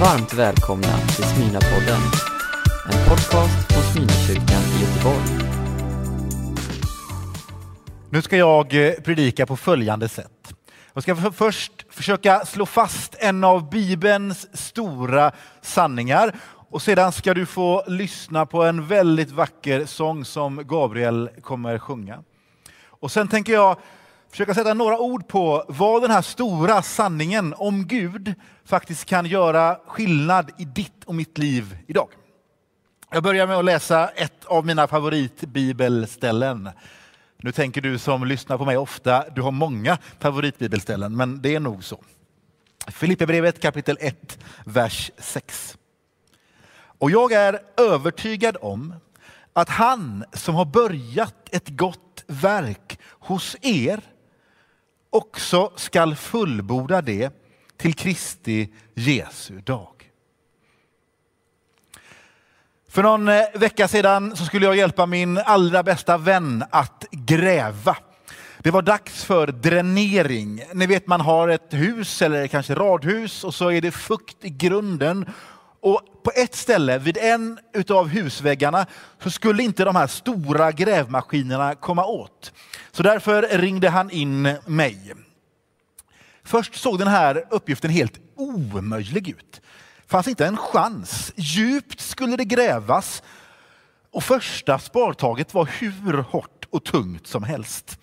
[0.00, 2.00] Varmt välkomna till Smyrnapodden,
[2.92, 5.50] en podcast från Smyrnakyrkan i Göteborg.
[8.10, 10.54] Nu ska jag eh, predika på följande sätt.
[10.94, 16.32] Jag ska för- först försöka slå fast en av Bibelns stora sanningar
[16.70, 22.18] och sedan ska du få lyssna på en väldigt vacker sång som Gabriel kommer sjunga.
[22.88, 23.76] Och sen tänker jag
[24.34, 28.34] försöka sätta några ord på vad den här stora sanningen om Gud
[28.64, 32.08] faktiskt kan göra skillnad i ditt och mitt liv idag.
[33.10, 36.70] Jag börjar med att läsa ett av mina favoritbibelställen.
[37.36, 41.60] Nu tänker du som lyssnar på mig ofta, du har många favoritbibelställen, men det är
[41.60, 42.00] nog så.
[42.86, 45.78] Filipperbrevet kapitel 1, vers 6.
[46.98, 48.94] Och jag är övertygad om
[49.52, 54.00] att han som har börjat ett gott verk hos er
[55.14, 57.32] också skall fullborda det
[57.76, 60.10] till Kristi Jesu dag.
[62.88, 67.96] För någon eh, vecka sedan så skulle jag hjälpa min allra bästa vän att gräva.
[68.58, 70.62] Det var dags för dränering.
[70.72, 74.50] Ni vet man har ett hus eller kanske radhus och så är det fukt i
[74.50, 75.26] grunden.
[75.80, 78.86] Och på ett ställe vid en utav husväggarna
[79.22, 82.52] så skulle inte de här stora grävmaskinerna komma åt.
[82.92, 85.12] Så därför ringde han in mig.
[86.44, 89.60] Först såg den här uppgiften helt omöjlig ut.
[90.06, 91.32] fanns inte en chans.
[91.36, 93.22] Djupt skulle det grävas
[94.10, 97.98] och första spartaget var hur hårt och tungt som helst.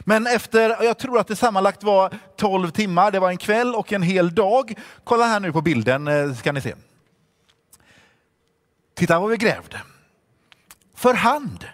[0.00, 3.92] Men efter, jag tror att det sammanlagt var 12 timmar, det var en kväll och
[3.92, 4.74] en hel dag.
[5.04, 6.74] Kolla här nu på bilden eh, ska ni se.
[8.94, 9.80] Titta vad vi grävde.
[10.96, 11.64] För hand.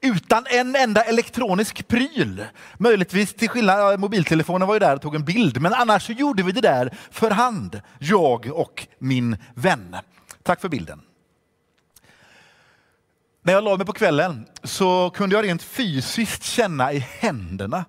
[0.00, 2.44] Utan en enda elektronisk pryl.
[2.78, 6.12] Möjligtvis till skillnad, ja, mobiltelefonen var ju där och tog en bild, men annars så
[6.12, 9.96] gjorde vi det där för hand, jag och min vän.
[10.42, 11.00] Tack för bilden.
[13.42, 17.84] När jag la mig på kvällen så kunde jag rent fysiskt känna i händerna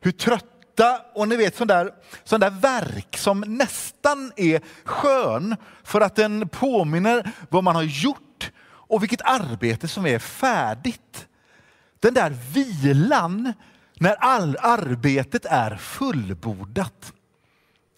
[0.00, 1.90] hur trötta och ni vet sån där,
[2.24, 8.29] sån där verk som nästan är skön för att den påminner vad man har gjort
[8.90, 11.28] och vilket arbete som är färdigt.
[12.00, 13.52] Den där vilan
[13.94, 17.12] när all arbetet är fullbordat.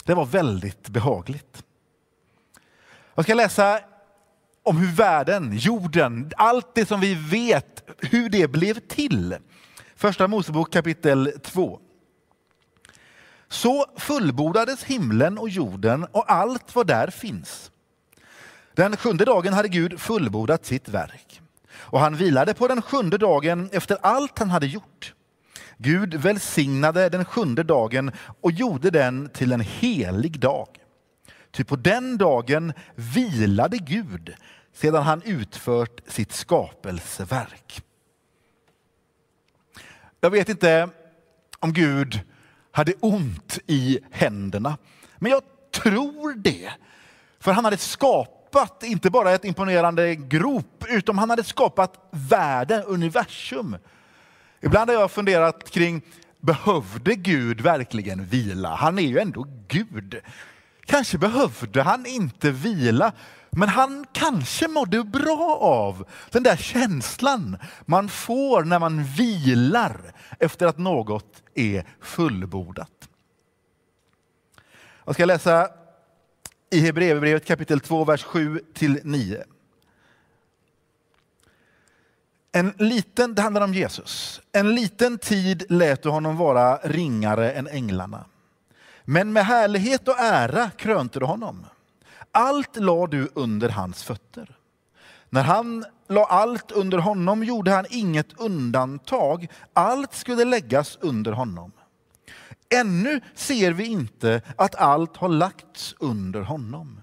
[0.04, 1.64] Det var väldigt behagligt.
[3.14, 3.80] Jag ska läsa
[4.62, 9.36] om hur världen, jorden, allt det som vi vet, hur det blev till.
[9.96, 11.80] Första Mosebok kapitel 2.
[13.48, 17.71] Så fullbordades himlen och jorden och allt vad där finns.
[18.74, 21.40] Den sjunde dagen hade Gud fullbordat sitt verk
[21.92, 25.14] och han vilade på den sjunde dagen efter allt han hade gjort.
[25.76, 30.68] Gud välsignade den sjunde dagen och gjorde den till en helig dag.
[31.50, 34.34] Ty på den dagen vilade Gud
[34.72, 37.82] sedan han utfört sitt skapelseverk.
[40.20, 40.88] Jag vet inte
[41.58, 42.20] om Gud
[42.70, 44.78] hade ont i händerna,
[45.18, 46.70] men jag tror det.
[47.38, 48.41] För han hade skapat
[48.82, 53.76] inte bara ett imponerande grop, utan han hade skapat världen, universum.
[54.60, 56.02] Ibland har jag funderat kring,
[56.40, 58.74] behövde Gud verkligen vila?
[58.74, 60.20] Han är ju ändå Gud.
[60.84, 63.12] Kanske behövde han inte vila,
[63.50, 70.66] men han kanske mådde bra av den där känslan man får när man vilar efter
[70.66, 73.08] att något är fullbordat.
[75.04, 75.68] Jag ska läsa
[76.72, 79.44] i Hebreerbrevet kapitel 2, vers 7 till 9.
[82.52, 84.40] En liten, det handlar om Jesus.
[84.52, 88.24] En liten tid lät du honom vara ringare än änglarna.
[89.04, 91.66] Men med härlighet och ära krönte du honom.
[92.32, 94.56] Allt la du under hans fötter.
[95.30, 99.48] När han la allt under honom gjorde han inget undantag.
[99.72, 101.72] Allt skulle läggas under honom.
[102.72, 107.00] Ännu ser vi inte att allt har lagts under honom.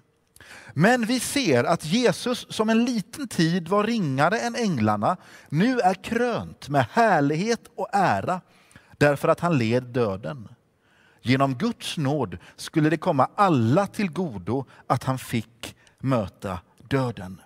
[0.73, 5.17] Men vi ser att Jesus som en liten tid var ringare än änglarna
[5.49, 8.41] nu är krönt med härlighet och ära
[8.97, 10.47] därför att han led döden.
[11.21, 16.59] Genom Guds nåd skulle det komma alla till godo att han fick möta
[16.89, 17.41] döden.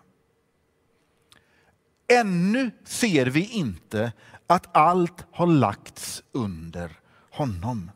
[2.07, 4.11] Ännu ser vi inte
[4.47, 6.99] att allt har lagts under
[7.31, 7.91] honom.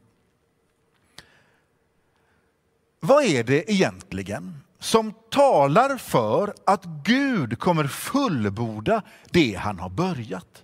[2.99, 9.01] Vad är det egentligen som talar för att Gud kommer fullborda
[9.31, 10.63] det han har börjat?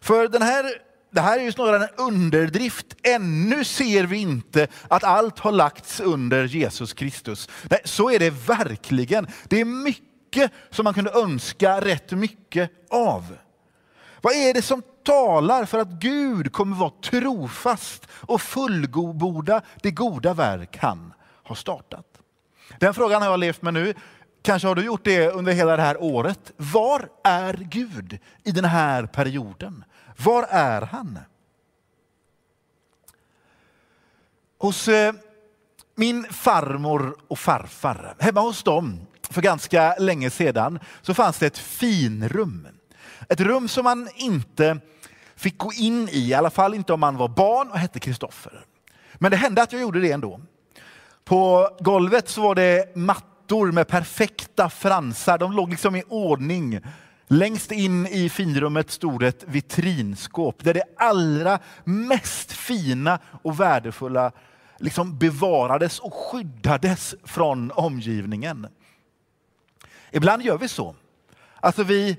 [0.00, 0.64] För den här
[1.10, 2.86] det här är ju snarare en underdrift.
[3.02, 7.48] Ännu ser vi inte att allt har lagts under Jesus Kristus.
[7.70, 9.26] Nej, så är det verkligen.
[9.48, 13.36] Det är mycket som man kunde önska rätt mycket av.
[14.20, 20.34] Vad är det som talar för att Gud kommer vara trofast och fullborda det goda
[20.34, 21.12] verk han
[21.48, 22.06] har startat?
[22.78, 23.94] Den frågan har jag levt med nu.
[24.42, 26.52] Kanske har du gjort det under hela det här året.
[26.56, 29.84] Var är Gud i den här perioden?
[30.16, 31.18] Var är han?
[34.58, 35.12] Hos eh,
[35.94, 41.58] min farmor och farfar, hemma hos dem för ganska länge sedan, så fanns det ett
[41.58, 42.68] finrum.
[43.28, 44.78] Ett rum som man inte
[45.36, 48.64] fick gå in i, i alla fall inte om man var barn och hette Kristoffer.
[49.14, 50.40] Men det hände att jag gjorde det ändå.
[51.28, 55.38] På golvet så var det mattor med perfekta fransar.
[55.38, 56.80] De låg liksom i ordning.
[57.26, 64.32] Längst in i finrummet stod ett vitrinskåp där det allra mest fina och värdefulla
[64.78, 68.66] liksom bevarades och skyddades från omgivningen.
[70.10, 70.94] Ibland gör vi så.
[71.60, 72.16] Alltså vi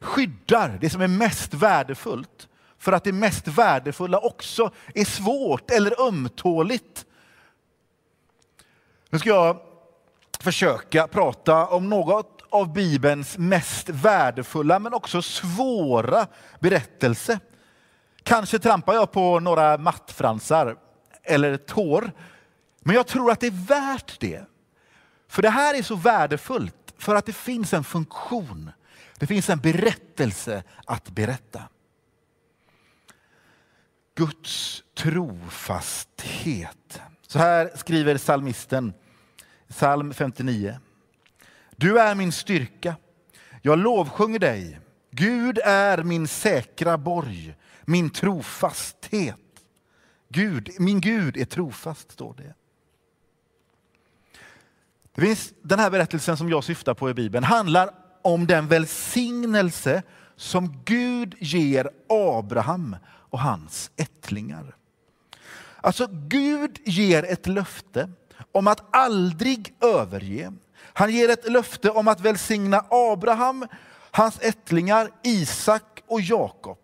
[0.00, 2.48] skyddar det som är mest värdefullt
[2.78, 7.06] för att det mest värdefulla också är svårt eller ömtåligt.
[9.10, 9.60] Nu ska jag
[10.40, 16.26] försöka prata om något av Bibelns mest värdefulla men också svåra
[16.60, 17.40] berättelse.
[18.22, 20.76] Kanske trampar jag på några mattfransar
[21.22, 22.10] eller tår,
[22.80, 24.44] men jag tror att det är värt det.
[25.28, 28.70] För det här är så värdefullt för att det finns en funktion.
[29.18, 31.62] Det finns en berättelse att berätta.
[34.14, 36.76] Guds trofasthet.
[37.26, 38.92] Så här skriver psalmisten,
[39.68, 40.78] psalm 59.
[41.76, 42.96] Du är min styrka.
[43.62, 44.80] Jag lovsjunger dig.
[45.10, 49.36] Gud är min säkra borg, min trofasthet.
[50.28, 52.54] Gud, min Gud är trofast, står det.
[55.14, 57.90] det finns, den här berättelsen som jag syftar på i Bibeln handlar
[58.22, 60.02] om den välsignelse
[60.36, 64.76] som Gud ger Abraham och hans ättlingar.
[65.80, 68.10] Alltså Gud ger ett löfte
[68.52, 70.52] om att aldrig överge.
[70.78, 73.66] Han ger ett löfte om att välsigna Abraham,
[74.10, 76.78] hans ättlingar Isak och Jakob.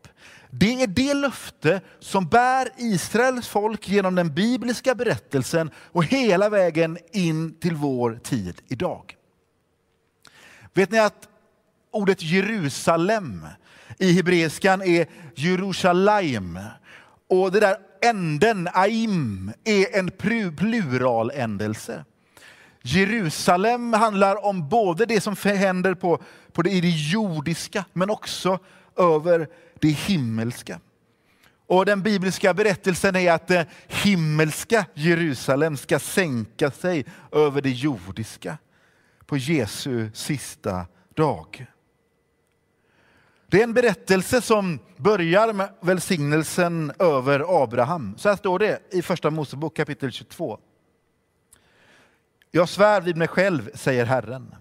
[0.51, 6.99] Det är det löfte som bär Israels folk genom den bibliska berättelsen och hela vägen
[7.13, 9.17] in till vår tid idag.
[10.75, 11.29] Vet ni att
[11.91, 13.47] ordet Jerusalem
[13.99, 16.59] i hebreiskan är Jerusalem.
[17.33, 20.11] Och det där änden, aim, är en
[20.57, 22.05] pluraländelse.
[22.83, 28.59] Jerusalem handlar om både det som händer på, på det, i det jordiska men också
[28.97, 29.49] över
[29.81, 30.81] det himmelska.
[31.67, 38.59] Och Den bibliska berättelsen är att det himmelska Jerusalem ska sänka sig över det jordiska
[39.27, 41.67] på Jesu sista dag.
[43.53, 48.15] Det är en berättelse som börjar med välsignelsen över Abraham.
[48.19, 50.59] Så här står det i Första Mosebok kapitel 22.
[52.51, 54.55] Jag svär vid mig själv, säger Herren,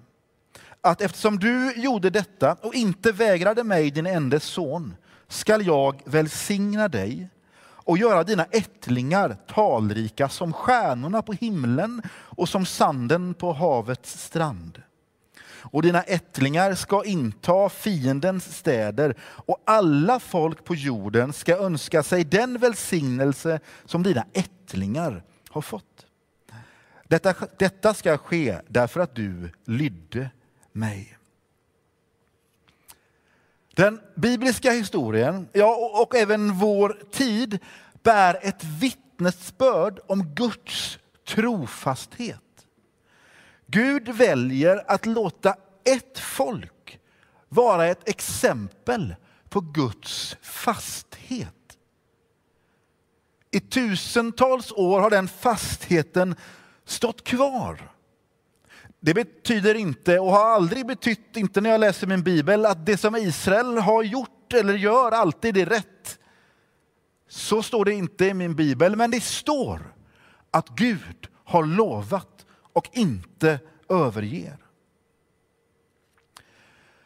[0.82, 4.96] att eftersom du gjorde detta och inte vägrade mig, din enda son,
[5.28, 7.30] skall jag välsigna dig
[7.62, 14.82] och göra dina ättlingar talrika som stjärnorna på himlen och som sanden på havets strand.
[15.64, 22.24] Och dina ättlingar ska inta fiendens städer och alla folk på jorden ska önska sig
[22.24, 26.06] den välsignelse som dina ättlingar har fått.
[27.08, 30.30] Detta, detta ska ske därför att du lydde
[30.72, 31.18] mig.
[33.76, 37.60] Den bibliska historien, ja, och även vår tid,
[38.04, 42.51] bär ett vittnesbörd om Guds trofasthet.
[43.72, 47.00] Gud väljer att låta ett folk
[47.50, 49.16] vara ett exempel
[49.50, 51.78] på Guds fasthet.
[53.52, 56.36] I tusentals år har den fastheten
[56.86, 57.92] stått kvar.
[59.00, 62.98] Det betyder inte, och har aldrig betytt, inte när jag läser min bibel, att det
[62.98, 66.20] som Israel har gjort eller gör alltid är rätt.
[67.30, 69.94] Så står det inte i min bibel, men det står
[70.52, 72.41] att Gud har lovat
[72.74, 73.60] och inte
[73.90, 74.58] överger.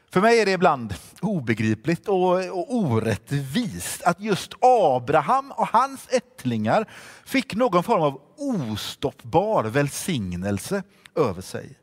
[0.10, 6.90] För mig är det ibland obegripligt och, och orättvist att just Abraham och hans ättlingar
[7.26, 10.84] fick någon form av ostoppbar välsignelse
[11.16, 11.78] över sig.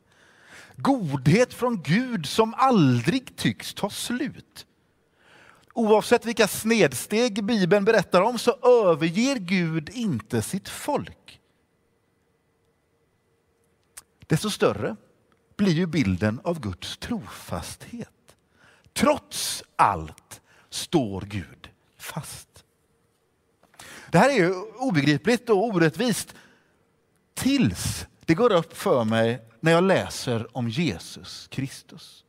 [0.75, 4.65] Godhet från Gud som aldrig tycks ta slut.
[5.73, 8.51] Oavsett vilka snedsteg Bibeln berättar om så
[8.85, 11.39] överger Gud inte sitt folk.
[14.27, 14.95] Desto större
[15.55, 18.09] blir ju bilden av Guds trofasthet.
[18.93, 22.63] Trots allt står Gud fast.
[24.11, 26.35] Det här är ju obegripligt och orättvist
[27.33, 32.23] tills det går upp för mig när jag läser om Jesus Kristus.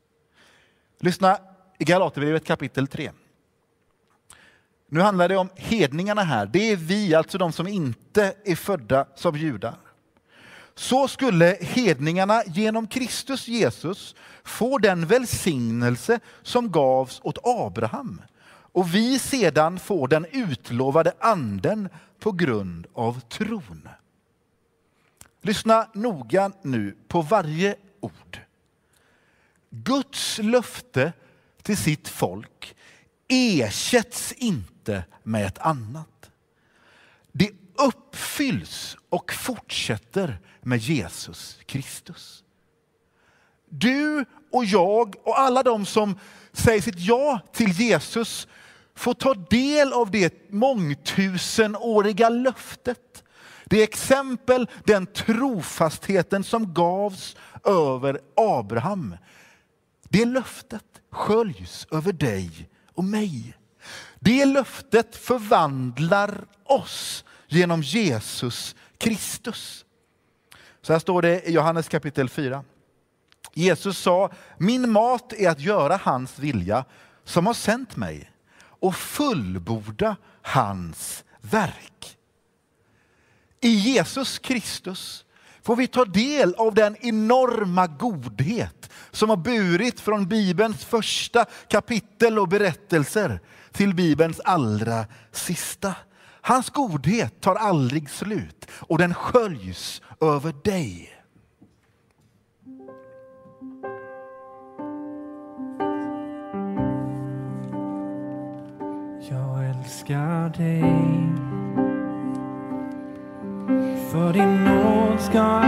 [1.01, 1.39] Lyssna
[1.79, 3.13] i Galaterbrevet kapitel 3.
[4.89, 6.47] Nu handlar det om hedningarna här.
[6.47, 9.77] Det är vi, alltså de som inte är födda som judar.
[10.75, 14.15] Så skulle hedningarna genom Kristus Jesus
[14.45, 18.23] få den välsignelse som gavs åt Abraham
[18.75, 21.89] och vi sedan får den utlovade anden
[22.19, 23.89] på grund av tron.
[25.43, 28.41] Lyssna noga nu på varje ord.
[29.71, 31.13] Guds löfte
[31.63, 32.77] till sitt folk
[33.29, 36.14] ersätts inte med ett annat.
[37.75, 42.45] Uppfylls och fortsätter med Jesus Kristus.
[43.69, 46.19] Du och jag och alla de som
[46.53, 48.49] säger sitt ja till Jesus
[48.95, 53.25] får ta del av det mångtusenåriga löftet.
[53.65, 59.17] Det exempel, den trofastheten som gavs över Abraham.
[60.09, 63.57] Det löftet sköljs över dig och mig.
[64.21, 69.85] Det löftet förvandlar oss genom Jesus Kristus.
[70.83, 72.65] Så här står det i Johannes kapitel 4.
[73.55, 76.85] Jesus sa, min mat är att göra hans vilja
[77.25, 82.17] som har sänt mig och fullborda hans verk.
[83.61, 85.25] I Jesus Kristus
[85.63, 92.39] får vi ta del av den enorma godhet som har burit från Bibelns första kapitel
[92.39, 93.41] och berättelser
[93.73, 95.95] till Bibelns allra sista.
[96.47, 101.11] Hans godhet tar aldrig slut och den sköljs över dig.
[109.31, 110.83] Jag älskar dig
[114.13, 115.64] För din nåd ska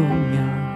[0.00, 0.69] ska jag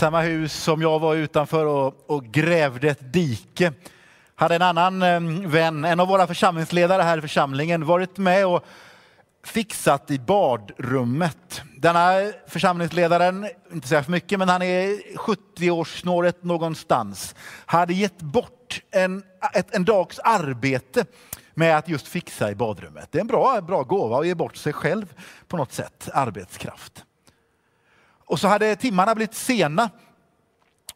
[0.00, 3.72] ensamma samma hus som jag var utanför och, och grävde ett dike
[4.34, 8.64] hade en annan eh, vän, en av våra församlingsledare här i församlingen, varit med och
[9.44, 11.62] fixat i badrummet.
[11.78, 17.34] Denna församlingsledaren, inte säga för mycket, men han är 70-årssnåret någonstans,
[17.66, 19.22] hade gett bort en,
[19.54, 21.04] ett, en dags arbete
[21.54, 23.08] med att just fixa i badrummet.
[23.12, 25.14] Det är en bra, bra gåva att ge bort sig själv
[25.48, 27.04] på något sätt, arbetskraft.
[28.30, 29.90] Och så hade timmarna blivit sena.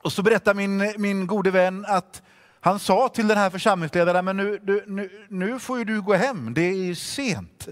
[0.02, 2.22] Och så berättar min, min gode vän att
[2.60, 6.14] han sa till den här församlingsledaren, men nu, du, nu, nu får ju du gå
[6.14, 7.68] hem, det är ju sent.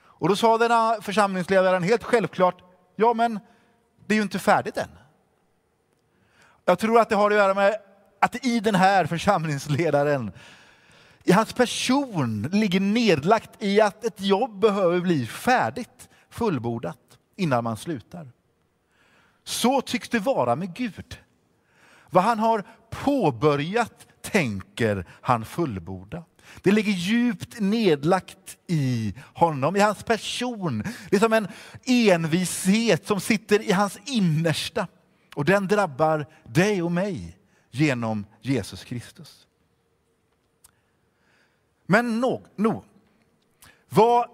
[0.00, 2.62] Och då sa den här församlingsledaren helt självklart,
[2.96, 3.40] ja men
[4.06, 4.90] det är ju inte färdigt än.
[6.64, 7.76] Jag tror att det har att göra med
[8.20, 10.32] att i den här församlingsledaren,
[11.24, 16.98] i hans person ligger nedlagt i att ett jobb behöver bli färdigt, fullbordat,
[17.36, 18.28] innan man slutar.
[19.48, 21.18] Så tycks det vara med Gud.
[22.10, 26.24] Vad han har påbörjat tänker han fullborda.
[26.62, 30.82] Det ligger djupt nedlagt i honom, i hans person.
[31.10, 31.48] Det är som en
[31.84, 34.86] envishet som sitter i hans innersta.
[35.34, 37.38] Och den drabbar dig och mig
[37.70, 39.46] genom Jesus Kristus.
[41.86, 42.84] Men nog, nog.
[43.88, 44.28] Vad,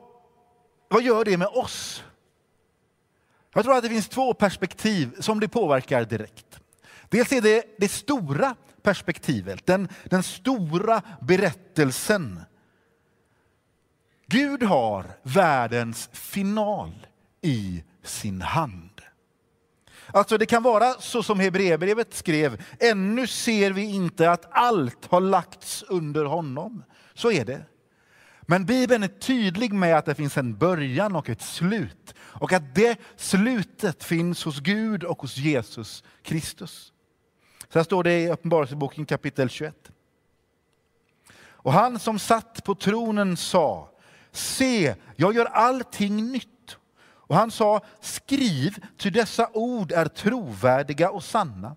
[0.88, 2.04] vad gör det med oss?
[3.54, 6.60] Jag tror att det finns två perspektiv som det påverkar direkt.
[7.08, 12.40] Dels är det det stora perspektivet, den, den stora berättelsen.
[14.26, 17.06] Gud har världens final
[17.42, 19.00] i sin hand.
[20.06, 25.20] Alltså det kan vara så som Hebreerbrevet skrev, ännu ser vi inte att allt har
[25.20, 26.84] lagts under honom.
[27.14, 27.64] Så är det.
[28.46, 32.14] Men Bibeln är tydlig med att det finns en början och ett slut.
[32.18, 36.92] Och att det slutet finns hos Gud och hos Jesus Kristus.
[37.68, 39.90] Så här står det i Uppenbarelseboken kapitel 21.
[41.64, 43.90] Och han som satt på tronen sa,
[44.32, 46.76] se, jag gör allting nytt.
[47.26, 51.76] Och han sa, skriv, ty dessa ord är trovärdiga och sanna.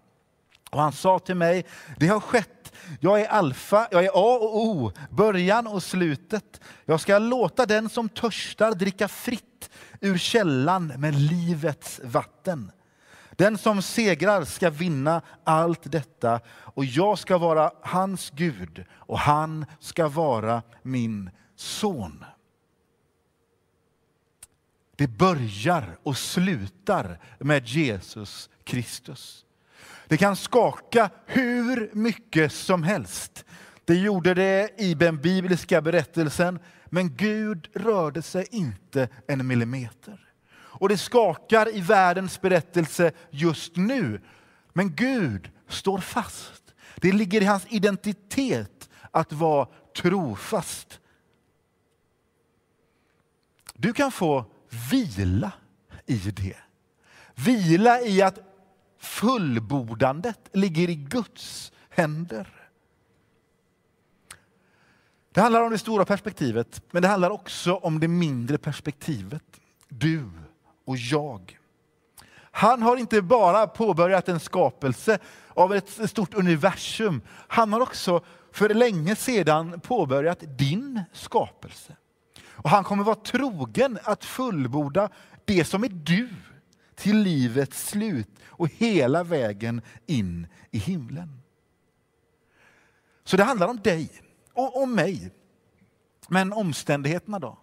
[0.69, 1.65] Och han sa till mig,
[1.97, 2.73] det har skett.
[2.99, 6.62] Jag är alfa, jag är A och O, början och slutet.
[6.86, 9.69] Jag ska låta den som törstar dricka fritt
[10.01, 12.71] ur källan med livets vatten.
[13.32, 19.65] Den som segrar ska vinna allt detta och jag ska vara hans Gud och han
[19.80, 22.25] ska vara min son.
[24.95, 29.45] Det börjar och slutar med Jesus Kristus.
[30.07, 33.45] Det kan skaka hur mycket som helst.
[33.85, 40.27] Det gjorde det i den bibliska berättelsen, men Gud rörde sig inte en millimeter.
[40.53, 44.21] Och det skakar i världens berättelse just nu,
[44.73, 46.63] men Gud står fast.
[46.95, 49.67] Det ligger i hans identitet att vara
[50.01, 50.99] trofast.
[53.73, 54.45] Du kan få
[54.91, 55.51] vila
[56.05, 56.57] i det.
[57.35, 58.39] Vila i att
[58.99, 62.47] fullbordandet ligger i Guds händer.
[65.31, 69.43] Det handlar om det stora perspektivet, men det handlar också om det mindre perspektivet.
[69.89, 70.29] Du
[70.86, 71.60] och jag.
[72.51, 77.21] Han har inte bara påbörjat en skapelse av ett stort universum.
[77.47, 81.95] Han har också för länge sedan påbörjat din skapelse.
[82.45, 85.10] Och han kommer vara trogen att fullborda
[85.45, 86.29] det som är du
[86.97, 91.41] till livets slut och hela vägen in i himlen.
[93.23, 94.10] Så det handlar om dig
[94.53, 95.31] och om mig.
[96.29, 97.57] Men omständigheterna då?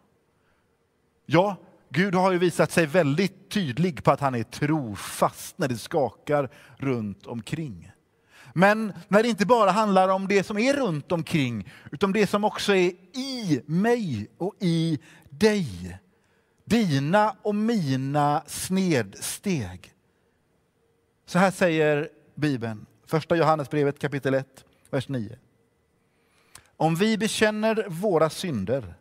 [1.26, 1.56] Ja,
[1.88, 6.50] Gud har ju visat sig väldigt tydlig på att han är trofast när det skakar
[6.76, 7.90] runt omkring.
[8.54, 12.44] Men när det inte bara handlar om det som är runt omkring, utan det som
[12.44, 14.98] också är i mig och i
[15.30, 15.98] dig.
[16.64, 19.94] Dina och mina snedsteg.
[21.26, 25.38] Så här säger Bibeln, första Johannesbrevet kapitel 1, vers 9.
[26.76, 28.94] Om vi bekänner våra synder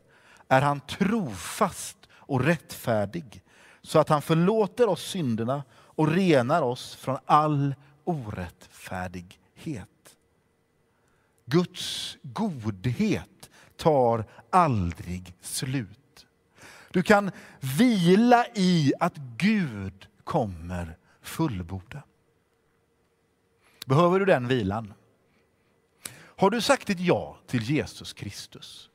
[0.48, 3.44] är han trofast och rättfärdig
[3.82, 9.90] så att han förlåter oss synderna och renar oss från all orättfärdighet.
[11.46, 16.03] Guds godhet tar aldrig slut.
[16.94, 17.32] Du kan
[17.78, 22.04] vila i att Gud kommer fullborda.
[23.86, 24.94] Behöver du den vilan?
[26.16, 28.90] Har du sagt ditt ja till Jesus Kristus?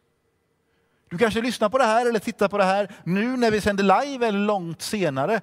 [1.10, 4.02] Du kanske lyssnar på det här eller tittar på det här nu när vi sänder
[4.02, 5.40] live eller långt senare.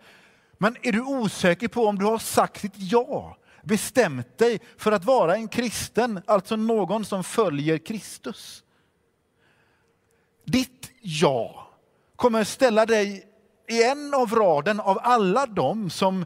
[0.58, 5.06] Men är du osäker på om du har sagt ditt ja, bestämt dig för att
[5.06, 8.64] vara en kristen, alltså någon som följer Kristus?
[10.46, 11.65] Ditt ja
[12.16, 13.28] kommer ställa dig
[13.68, 16.26] i en av raden av alla dem som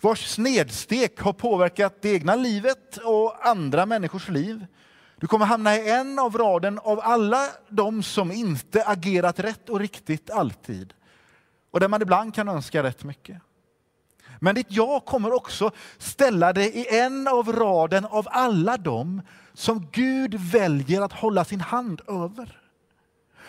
[0.00, 4.66] vars snedstek har påverkat det egna livet och andra människors liv.
[5.16, 9.80] Du kommer hamna i en av raden av alla de som inte agerat rätt och
[9.80, 10.94] riktigt alltid.
[11.70, 13.42] Och där man ibland kan önska rätt mycket.
[14.40, 19.22] Men ditt ja kommer också ställa dig i en av raden av alla dem
[19.54, 22.61] som Gud väljer att hålla sin hand över.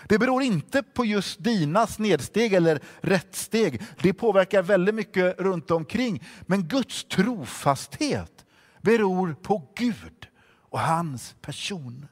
[0.07, 3.81] Det beror inte på just dina snedsteg eller rättsteg.
[4.01, 6.23] Det påverkar väldigt mycket runt omkring.
[6.41, 8.45] Men Guds trofasthet
[8.81, 10.27] beror på Gud
[10.69, 12.07] och hans person.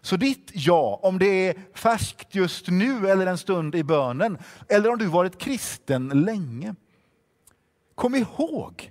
[0.00, 4.90] Så ditt ja, om det är färskt just nu eller en stund i bönen, eller
[4.90, 6.74] om du varit kristen länge.
[7.94, 8.90] Kom ihåg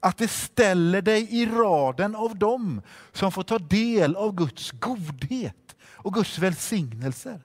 [0.00, 5.76] att det ställer dig i raden av dem som får ta del av Guds godhet
[6.02, 7.40] och Guds välsignelser.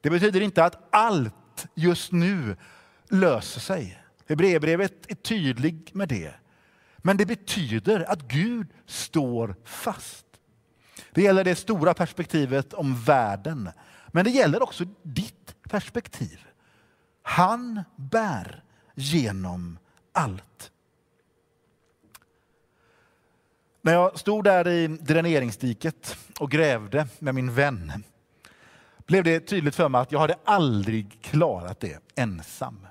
[0.00, 2.56] Det betyder inte att allt just nu
[3.08, 4.02] löser sig.
[4.28, 6.34] Hebreerbrevet är tydlig med det.
[6.96, 10.26] Men det betyder att Gud står fast.
[11.12, 13.70] Det gäller det stora perspektivet om världen.
[14.08, 16.46] Men det gäller också ditt perspektiv.
[17.22, 18.62] Han bär
[18.94, 19.78] genom
[20.12, 20.70] allt.
[23.84, 28.04] När jag stod där i dräneringsdiket och grävde med min vän
[29.06, 32.86] blev det tydligt för mig att jag hade aldrig klarat det ensam.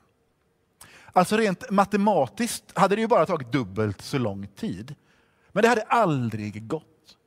[1.13, 4.95] Alltså rent matematiskt hade det ju bara tagit dubbelt så lång tid.
[5.51, 7.17] Men det hade aldrig gått.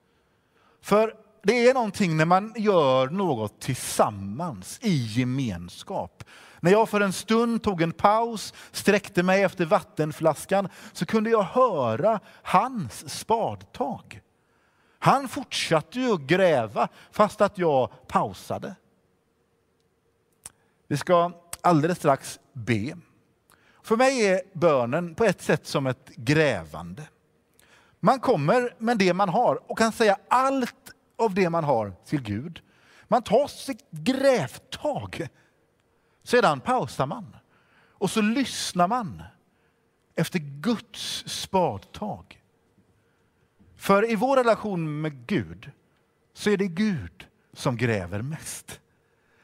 [0.83, 6.25] För det är någonting när man gör något tillsammans i gemenskap.
[6.61, 11.43] När jag för en stund tog en paus, sträckte mig efter vattenflaskan så kunde jag
[11.43, 14.21] höra hans spadtag.
[14.99, 18.75] Han fortsatte ju att gräva fast att jag pausade.
[20.89, 22.97] Vi ska alldeles strax be.
[23.83, 27.03] För mig är bönen på ett sätt som ett grävande.
[28.01, 32.23] Man kommer med det man har och kan säga allt av det man har till
[32.23, 32.61] Gud.
[33.09, 35.29] Man tar sitt grävtag.
[36.27, 37.37] Sedan pausar man
[37.91, 39.23] och så lyssnar man
[40.15, 42.43] efter Guds spadtag.
[43.77, 45.71] För i vår relation med Gud
[46.33, 48.81] så är det Gud som gräver mest.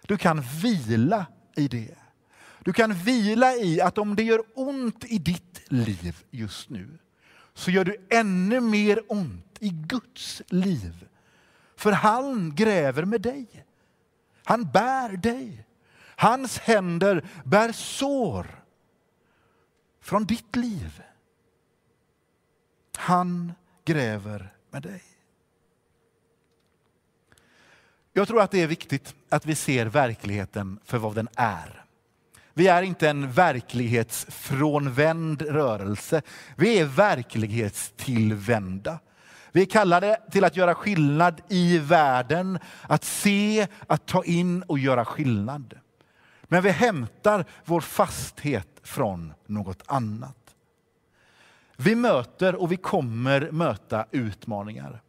[0.07, 1.95] Du kan vila i det.
[2.61, 6.99] Du kan vila i att om det gör ont i ditt liv just nu
[7.55, 11.09] så gör du ännu mer ont i Guds liv.
[11.77, 13.65] För han gräver med dig.
[14.45, 15.67] Han bär dig.
[16.23, 18.47] Hans händer bär sår
[20.01, 21.03] från ditt liv.
[22.97, 23.53] Han
[23.85, 25.03] gräver med dig.
[28.13, 31.85] Jag tror att det är viktigt att vi ser verkligheten för vad den är.
[32.55, 36.23] Vi är inte en verklighetsfrånvänd rörelse.
[36.57, 38.99] Vi är verklighetstillvända.
[39.53, 44.79] Vi är kallade till att göra skillnad i världen, att se, att ta in och
[44.79, 45.79] göra skillnad.
[46.53, 50.55] Men vi hämtar vår fasthet från något annat.
[51.77, 55.03] Vi möter och vi kommer möta utmaningar.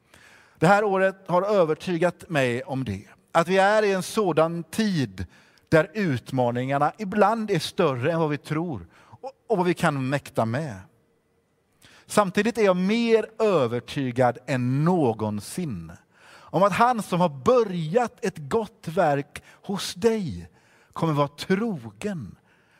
[0.59, 3.05] Det här året har övertygat mig om det.
[3.31, 5.25] Att vi är i en sådan tid
[5.69, 8.87] där utmaningarna ibland är större än vad vi tror
[9.47, 10.75] och vad vi kan mäkta med.
[12.05, 15.91] Samtidigt är jag mer övertygad än någonsin
[16.31, 20.49] om att han som har börjat ett gott verk hos dig
[20.93, 22.35] kommer vara trogen,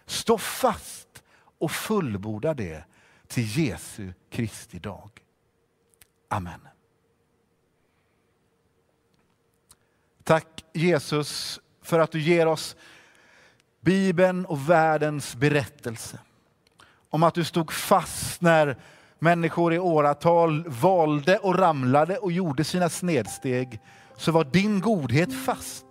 [0.06, 1.24] stå fast
[1.58, 2.84] och fullborda det
[3.28, 5.10] till Jesu Kristi dag.
[6.28, 6.68] Amen.
[10.24, 12.76] Tack Jesus för att du ger oss
[13.82, 16.20] Bibeln och världens berättelse
[17.10, 18.78] om att du stod fast när
[19.20, 23.80] människor i åratal valde och ramlade och gjorde sina snedsteg,
[24.18, 25.86] så var din godhet fast.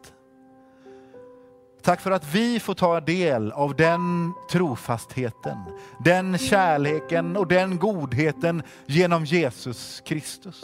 [1.83, 5.59] Tack för att vi får ta del av den trofastheten,
[6.05, 10.62] den kärleken och den godheten genom Jesus Kristus.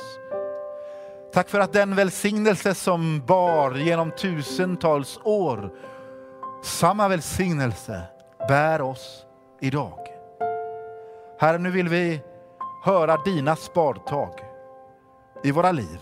[1.33, 5.71] Tack för att den välsignelse som bar genom tusentals år,
[6.63, 8.03] samma välsignelse
[8.49, 9.27] bär oss
[9.61, 9.99] idag.
[11.41, 12.21] Herre, nu vill vi
[12.85, 14.31] höra dina spadtag
[15.45, 16.01] i våra liv.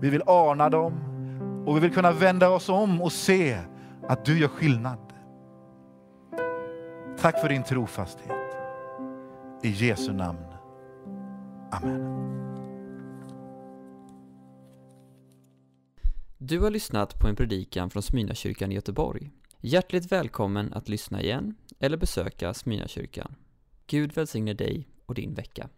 [0.00, 1.05] Vi vill ana dem
[1.66, 3.58] och vi vill kunna vända oss om och se
[4.08, 4.98] att du gör skillnad.
[7.18, 8.56] Tack för din trofasthet.
[9.62, 10.46] I Jesu namn.
[11.70, 12.26] Amen.
[16.38, 19.30] Du har lyssnat på en predikan från Smyrnakyrkan i Göteborg.
[19.60, 23.34] Hjärtligt välkommen att lyssna igen eller besöka Smyrnakyrkan.
[23.86, 25.68] Gud välsigne dig och din vecka.